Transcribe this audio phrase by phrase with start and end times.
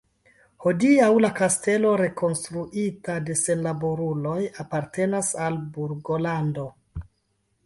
[0.63, 6.67] Hodiaŭ la kastelo, rekonstruita de senlaboruloj, apartenas al Burgolando.